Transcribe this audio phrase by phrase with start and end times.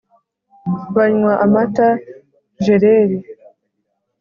[0.95, 1.87] banywa amata
[2.63, 3.17] jereri